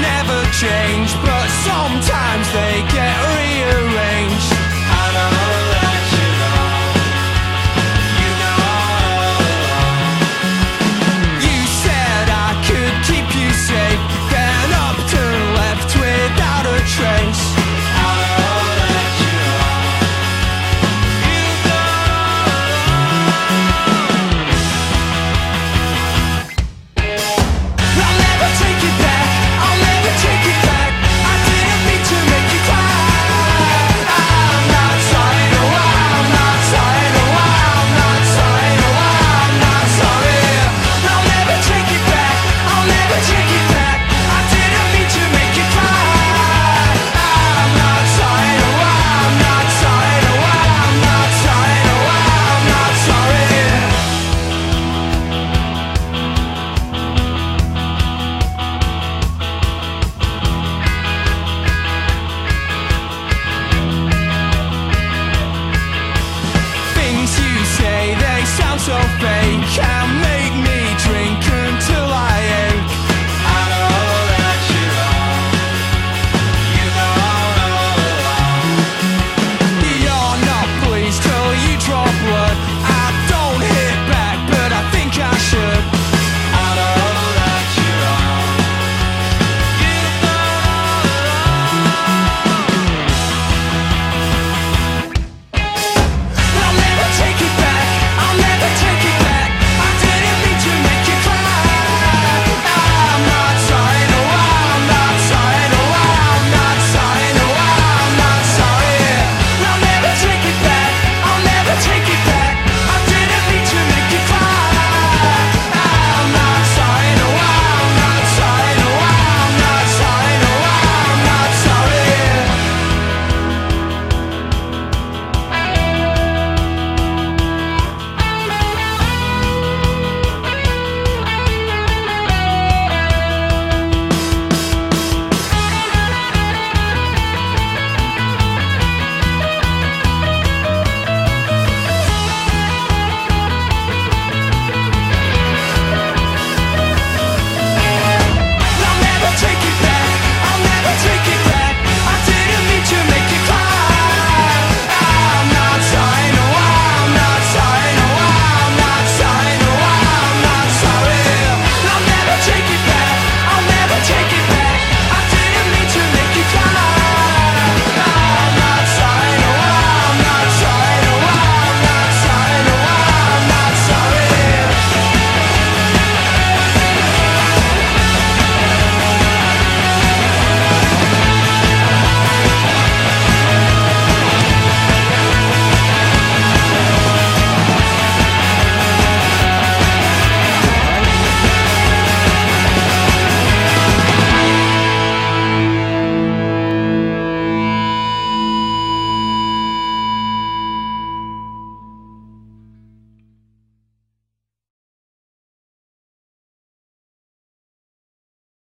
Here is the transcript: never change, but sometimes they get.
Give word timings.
never 0.00 0.40
change, 0.52 1.12
but 1.22 1.48
sometimes 1.64 2.46
they 2.52 2.82
get. 2.92 3.31